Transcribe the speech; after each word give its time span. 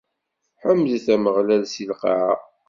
Ḥemdet 0.63 1.07
Ameɣlal 1.15 1.63
si 1.67 1.83
lqaɛa. 1.89 2.33